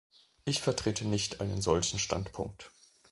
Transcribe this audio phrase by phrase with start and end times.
[0.45, 2.71] Ich vertrete nicht einen solchen Standpunkt.